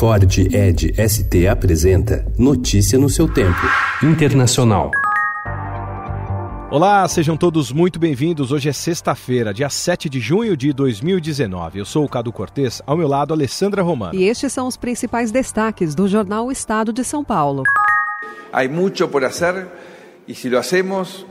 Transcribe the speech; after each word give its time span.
Ford 0.00 0.38
Ed 0.38 0.94
ST 0.96 1.46
apresenta 1.46 2.24
Notícia 2.38 2.98
no 2.98 3.10
seu 3.10 3.30
tempo. 3.30 3.60
Internacional. 4.02 4.90
Olá, 6.70 7.06
sejam 7.06 7.36
todos 7.36 7.70
muito 7.70 7.98
bem-vindos. 7.98 8.50
Hoje 8.50 8.70
é 8.70 8.72
sexta-feira, 8.72 9.52
dia 9.52 9.68
7 9.68 10.08
de 10.08 10.18
junho 10.18 10.56
de 10.56 10.72
2019. 10.72 11.80
Eu 11.80 11.84
sou 11.84 12.06
o 12.06 12.08
Cado 12.08 12.32
Cortês, 12.32 12.80
ao 12.86 12.96
meu 12.96 13.06
lado, 13.06 13.34
Alessandra 13.34 13.82
Romano. 13.82 14.14
E 14.14 14.24
estes 14.24 14.50
são 14.54 14.66
os 14.66 14.74
principais 14.74 15.30
destaques 15.30 15.94
do 15.94 16.08
jornal 16.08 16.50
Estado 16.50 16.94
de 16.94 17.04
São 17.04 17.22
Paulo. 17.22 17.64
Há 18.50 18.66
muito 18.68 19.06
por 19.06 19.20
fazer 19.20 19.66
e 20.26 20.34
se 20.34 20.48
lo 20.48 20.56
hacemos, 20.56 21.26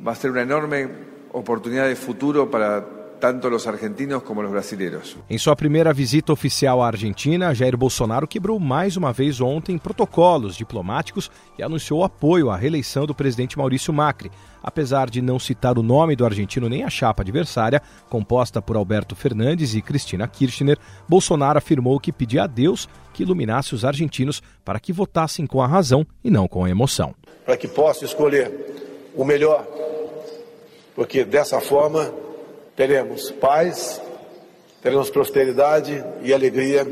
vai 0.00 0.16
ser 0.16 0.32
uma 0.32 0.40
enorme 0.40 0.88
oportunidade 1.32 1.94
de 1.94 2.00
futuro 2.00 2.48
para 2.48 2.97
tanto 3.20 3.48
os 3.48 3.66
argentinos 3.66 4.22
como 4.22 4.42
os 4.42 4.50
brasileiros. 4.50 5.16
Em 5.28 5.38
sua 5.38 5.56
primeira 5.56 5.92
visita 5.92 6.32
oficial 6.32 6.82
à 6.82 6.86
Argentina, 6.86 7.54
Jair 7.54 7.76
Bolsonaro 7.76 8.26
quebrou 8.26 8.58
mais 8.58 8.96
uma 8.96 9.12
vez 9.12 9.40
ontem 9.40 9.76
protocolos 9.76 10.56
diplomáticos 10.56 11.30
e 11.58 11.62
anunciou 11.62 12.04
apoio 12.04 12.50
à 12.50 12.56
reeleição 12.56 13.06
do 13.06 13.14
presidente 13.14 13.58
Maurício 13.58 13.92
Macri. 13.92 14.30
Apesar 14.62 15.08
de 15.08 15.22
não 15.22 15.38
citar 15.38 15.78
o 15.78 15.82
nome 15.82 16.16
do 16.16 16.24
argentino 16.24 16.68
nem 16.68 16.84
a 16.84 16.90
chapa 16.90 17.22
adversária, 17.22 17.82
composta 18.08 18.60
por 18.60 18.76
Alberto 18.76 19.14
Fernandes 19.14 19.74
e 19.74 19.82
Cristina 19.82 20.26
Kirchner, 20.26 20.78
Bolsonaro 21.08 21.58
afirmou 21.58 21.98
que 22.00 22.12
pedia 22.12 22.44
a 22.44 22.46
Deus 22.46 22.88
que 23.12 23.22
iluminasse 23.22 23.74
os 23.74 23.84
argentinos 23.84 24.42
para 24.64 24.78
que 24.78 24.92
votassem 24.92 25.46
com 25.46 25.60
a 25.60 25.66
razão 25.66 26.06
e 26.22 26.30
não 26.30 26.46
com 26.46 26.64
a 26.64 26.70
emoção. 26.70 27.14
Para 27.44 27.56
que 27.56 27.66
possa 27.66 28.04
escolher 28.04 28.52
o 29.14 29.24
melhor, 29.24 29.66
porque 30.94 31.24
dessa 31.24 31.60
forma 31.60 32.12
teremos 32.78 33.32
paz, 33.32 34.00
teremos 34.80 35.10
prosperidade 35.10 36.00
e 36.22 36.32
alegria 36.32 36.86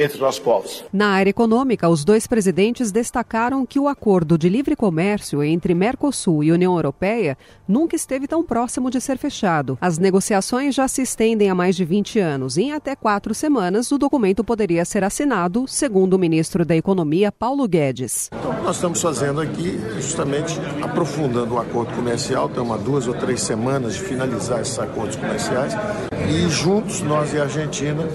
entre 0.00 0.14
os 0.14 0.20
nossos 0.20 0.40
povos. 0.40 0.84
Na 0.92 1.08
área 1.08 1.30
econômica, 1.30 1.88
os 1.88 2.04
dois 2.04 2.26
presidentes 2.26 2.90
destacaram 2.90 3.66
que 3.66 3.78
o 3.78 3.86
acordo 3.86 4.38
de 4.38 4.48
livre 4.48 4.74
comércio 4.74 5.42
entre 5.42 5.74
Mercosul 5.74 6.42
e 6.42 6.52
União 6.52 6.74
Europeia 6.74 7.36
nunca 7.68 7.94
esteve 7.94 8.26
tão 8.26 8.42
próximo 8.42 8.90
de 8.90 9.00
ser 9.00 9.18
fechado. 9.18 9.76
As 9.80 9.98
negociações 9.98 10.74
já 10.74 10.88
se 10.88 11.02
estendem 11.02 11.50
há 11.50 11.54
mais 11.54 11.76
de 11.76 11.84
20 11.84 12.18
anos 12.18 12.56
e 12.56 12.62
em 12.62 12.72
até 12.72 12.96
quatro 12.96 13.34
semanas 13.34 13.92
o 13.92 13.98
documento 13.98 14.42
poderia 14.42 14.84
ser 14.84 15.04
assinado, 15.04 15.66
segundo 15.68 16.14
o 16.14 16.18
ministro 16.18 16.64
da 16.64 16.74
Economia, 16.74 17.30
Paulo 17.30 17.68
Guedes. 17.68 18.30
Então, 18.32 18.62
nós 18.62 18.76
estamos 18.76 19.00
fazendo 19.00 19.40
aqui 19.40 19.78
justamente 19.96 20.58
aprofundando 20.82 21.54
o 21.54 21.58
acordo 21.58 21.94
comercial, 21.94 22.46
estamos 22.46 22.72
há 22.72 22.76
duas 22.78 23.06
ou 23.06 23.14
três 23.14 23.42
semanas 23.42 23.94
de 23.94 24.00
finalizar 24.00 24.60
esses 24.60 24.78
acordos 24.78 25.16
comerciais 25.16 25.74
e 26.28 26.48
juntos, 26.48 27.00
nós 27.02 27.32
e 27.34 27.38
a 27.38 27.42
Argentina, 27.42 28.06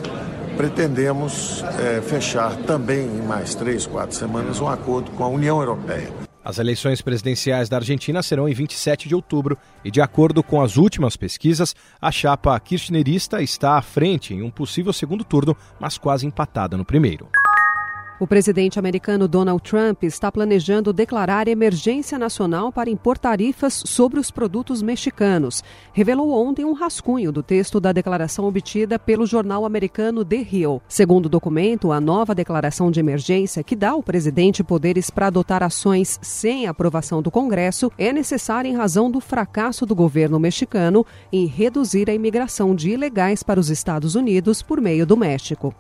pretendemos 0.56 1.64
é, 1.80 2.02
fechar 2.02 2.56
também 2.58 3.06
em 3.06 3.22
mais 3.22 3.56
três, 3.56 3.86
quatro 3.86 4.16
semanas 4.16 4.60
um 4.60 4.68
acordo 4.68 5.12
com 5.12 5.24
a 5.24 5.28
União 5.28 5.60
Europeia. 5.60 6.26
As 6.44 6.60
eleições 6.60 7.02
presidenciais 7.02 7.68
da 7.68 7.78
Argentina 7.78 8.22
serão 8.22 8.48
em 8.48 8.54
27 8.54 9.08
de 9.08 9.16
outubro 9.16 9.58
e, 9.84 9.90
de 9.90 10.00
acordo 10.00 10.44
com 10.44 10.62
as 10.62 10.78
últimas 10.78 11.18
pesquisas, 11.18 11.76
a 12.00 12.12
chapa 12.12 12.60
kirchnerista 12.60 13.42
está 13.42 13.78
à 13.78 13.82
frente 13.82 14.34
em 14.34 14.44
um 14.44 14.52
possível 14.52 14.94
segundo 14.94 15.24
turno, 15.24 15.58
mas 15.80 15.98
quase 15.98 16.28
empatada 16.28 16.78
no 16.78 16.86
primeiro. 16.86 17.28
O 18.18 18.26
presidente 18.26 18.80
americano 18.80 19.28
Donald 19.28 19.62
Trump 19.62 20.04
está 20.04 20.32
planejando 20.32 20.94
declarar 20.94 21.50
emergência 21.50 22.18
nacional 22.18 22.72
para 22.72 22.90
impor 22.90 23.18
tarifas 23.18 23.84
sobre 23.86 24.22
os 24.22 24.32
produtos 24.32 24.82
mexicanos. 24.82 25.62
Revelou 25.92 26.32
ontem 26.32 26.64
um 26.64 26.72
rascunho 26.72 27.30
do 27.30 27.44
texto 27.44 27.78
da 27.78 27.92
declaração 27.92 28.46
obtida 28.46 28.98
pelo 28.98 29.26
jornal 29.26 29.66
americano 29.66 30.24
The 30.24 30.48
Hill. 30.50 30.82
Segundo 30.88 31.26
o 31.26 31.30
documento, 31.30 31.92
a 31.92 32.00
nova 32.00 32.34
declaração 32.34 32.90
de 32.90 33.02
emergência, 33.02 33.64
que 33.66 33.76
dá 33.76 33.90
ao 33.90 34.02
presidente 34.02 34.64
poderes 34.64 35.10
para 35.10 35.28
adotar 35.28 35.62
ações 35.62 36.18
sem 36.22 36.68
aprovação 36.68 37.22
do 37.22 37.30
Congresso, 37.30 37.92
é 37.98 38.14
necessária 38.14 38.70
em 38.70 38.78
razão 38.78 39.12
do 39.12 39.20
fracasso 39.20 39.86
do 39.86 39.94
governo 39.94 40.40
mexicano 40.40 41.06
em 41.34 41.46
reduzir 41.48 42.10
a 42.10 42.14
imigração 42.14 42.74
de 42.74 42.92
ilegais 42.92 43.44
para 43.44 43.60
os 43.60 43.70
Estados 43.70 44.16
Unidos 44.16 44.62
por 44.62 44.80
meio 44.80 45.06
do 45.06 45.18
México. 45.18 45.76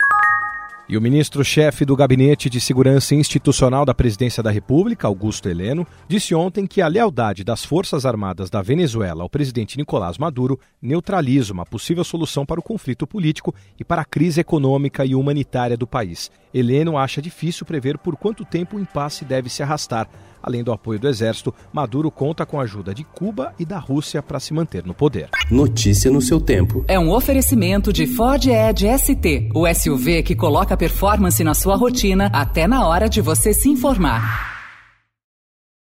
E 0.87 0.95
o 0.95 1.01
ministro-chefe 1.01 1.83
do 1.83 1.95
Gabinete 1.95 2.47
de 2.47 2.61
Segurança 2.61 3.15
Institucional 3.15 3.85
da 3.85 3.93
Presidência 3.93 4.43
da 4.43 4.51
República, 4.51 5.07
Augusto 5.07 5.49
Heleno, 5.49 5.85
disse 6.07 6.35
ontem 6.35 6.67
que 6.67 6.79
a 6.79 6.87
lealdade 6.87 7.43
das 7.43 7.65
Forças 7.65 8.05
Armadas 8.05 8.51
da 8.51 8.61
Venezuela 8.61 9.23
ao 9.23 9.29
presidente 9.29 9.79
Nicolás 9.79 10.19
Maduro 10.19 10.59
neutraliza 10.79 11.51
uma 11.51 11.65
possível 11.65 12.03
solução 12.03 12.45
para 12.45 12.59
o 12.59 12.63
conflito 12.63 13.07
político 13.07 13.51
e 13.79 13.83
para 13.83 14.03
a 14.03 14.05
crise 14.05 14.41
econômica 14.41 15.03
e 15.03 15.15
humanitária 15.15 15.75
do 15.75 15.87
país. 15.87 16.29
Heleno 16.53 16.99
acha 16.99 17.19
difícil 17.19 17.65
prever 17.65 17.97
por 17.97 18.15
quanto 18.15 18.45
tempo 18.45 18.77
o 18.77 18.79
impasse 18.79 19.25
deve 19.25 19.49
se 19.49 19.63
arrastar. 19.63 20.07
Além 20.45 20.63
do 20.63 20.71
apoio 20.71 20.99
do 20.99 21.07
exército, 21.07 21.51
Maduro 21.73 22.11
conta 22.11 22.45
com 22.45 22.59
a 22.59 22.63
ajuda 22.63 22.93
de 22.93 23.03
Cuba 23.03 23.55
e 23.57 23.65
da 23.65 23.79
Rússia 23.79 24.21
para 24.21 24.39
se 24.39 24.53
manter 24.53 24.85
no 24.85 24.93
poder. 24.93 25.29
Notícia 25.49 26.11
no 26.11 26.21
seu 26.21 26.39
tempo. 26.39 26.85
É 26.87 26.99
um 26.99 27.11
oferecimento 27.11 27.91
de 27.91 28.05
Ford 28.05 28.45
Edge 28.45 28.85
ST, 28.95 29.49
o 29.55 29.65
SUV 29.73 30.21
que 30.21 30.35
coloca 30.35 30.77
performance 30.77 31.43
na 31.43 31.55
sua 31.55 31.75
rotina 31.75 32.29
até 32.31 32.67
na 32.67 32.87
hora 32.87 33.09
de 33.09 33.21
você 33.21 33.55
se 33.55 33.69
informar. 33.69 34.54